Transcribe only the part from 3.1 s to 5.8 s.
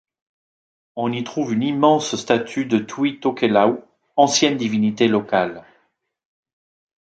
Tokelau, ancienne divinité locale.